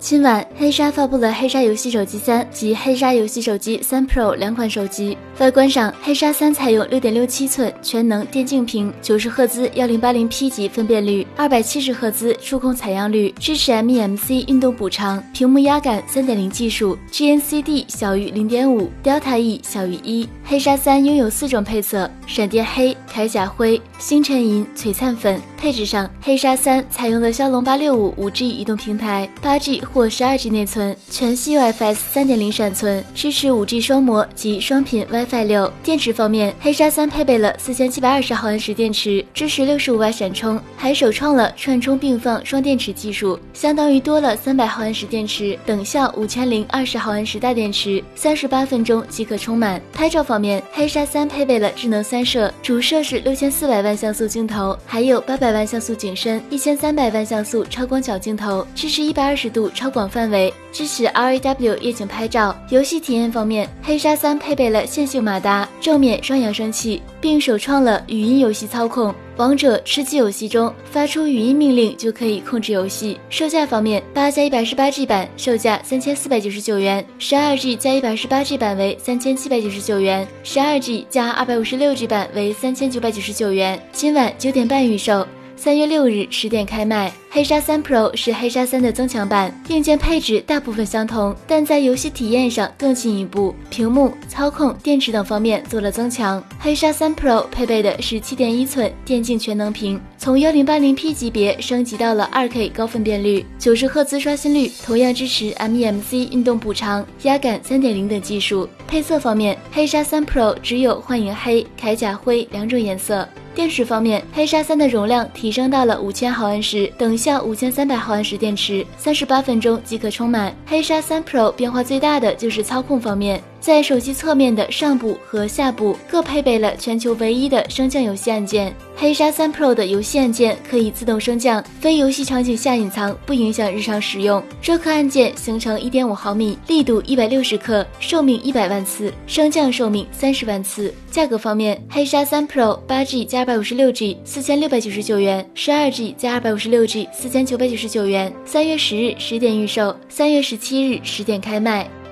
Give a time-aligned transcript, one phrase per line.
[0.00, 5.18] 今晚，黑鲨发布了黑鲨游戏手机三及黑鲨游戏手机三 Pro 两款手机。
[5.38, 20.28] 外观上，黑鲨三采用六点六七寸全能电竞屏，九十赫兹幺零八零 P 级分辨率，二百七十赫兹触控采样率，支持 MEMC 运动补偿，屏幕压感三点零技术，GNCD 小于零点五，Delta E 小于一。
[20.44, 25.40] 黑鲨三拥有四种配色：闪电黑、铠甲灰、星辰银、璀璨粉。
[25.58, 35.70] 配置上，黑鲨三采用了骁龙八六五五 G 移动平台，八 G 或十二 G 内存，全系 UFS 三点零闪存，支持五 G 双模及双频 WiFi 六。
[35.82, 49.82] 电池方面，黑鲨三配备了四千七百二十毫安时电池，支持六十五瓦闪充，还首创了串充并放双电池技术，相当于多了三百毫安时电池，等效五千零二十毫安时大电池，三十八分钟即可充满。
[49.92, 55.58] 拍照方面，黑鲨三配备了智能三摄，主摄是六千四百万像素镜头，还有八百百。
[55.58, 62.56] 万像素景深，一千三百万像素超广角镜头，支持一百二十度超广范围，支持 RAW 夜景拍照。
[62.70, 69.12] 游戏体验方面，黑鲨三配备了线性马达、正面双扬声器，并首创了语音游戏操控。
[69.36, 73.18] 王者吃鸡游戏中发出语音命令就可以控制游戏。
[73.30, 83.80] 售价方面，八加一百十八 G 版售价三千四百九十九元，十二 G 加一百十八 G 版为三千七百九十九元，十二 G 加二百五十六 G 版为三千九百九十九元。
[83.90, 85.26] 今晚九点半预售。
[85.58, 87.12] 三月六日十点开卖。
[87.38, 96.42] 黑鲨三 Pro 是黑鲨三的增强版，硬件配置大部分相同，但在游戏体验上更进一步，屏幕、操控、电池等方面做了增强。
[96.58, 108.68] 黑鲨三 Pro 配备的是七点一寸电竞全能屏，从幺零八零 P 级别升级到了二 K 高分辨率，九十赫兹刷新率，同样支持 MEMC 运动补偿、压感三点零等技术。
[108.88, 113.28] 配色方面，黑鲨三 Pro 只有幻影黑、铠甲灰两种颜色。
[113.54, 120.54] 电池方面，黑鲨三的容量提升到了五千毫安时，等效五千三百毫安时电池，三十八分钟即可充满。
[120.66, 123.42] 黑鲨三 Pro 变化最大的就是操控方面。
[123.60, 128.74] 在手机侧面的上部和下部各配备了全球唯一的升降游戏按键。
[128.96, 134.42] 黑鲨三 Pro 的游戏按键可以自动升降，非游戏场景下隐藏，不影响日常使用。
[134.60, 140.92] 这颗按键行程一点五毫米，力度一百六十克，寿命一百万次，升降寿命三十万次。
[141.10, 148.32] 价格方面，黑鲨三 Pro 八 G 加二百五十六 G 四千六百九十九元，十二 G 加二百五十六 G 四千九百九十九元。
[148.44, 151.88] 三月十日十点预售，三月十七日十点开卖。